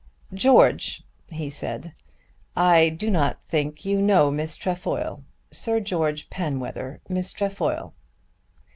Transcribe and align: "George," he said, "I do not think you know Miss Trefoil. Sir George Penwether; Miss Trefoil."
"George," 0.33 1.03
he 1.27 1.51
said, 1.51 1.93
"I 2.55 2.89
do 2.89 3.11
not 3.11 3.43
think 3.43 3.85
you 3.85 4.01
know 4.01 4.31
Miss 4.31 4.55
Trefoil. 4.55 5.23
Sir 5.51 5.79
George 5.79 6.27
Penwether; 6.31 7.01
Miss 7.07 7.31
Trefoil." 7.31 7.93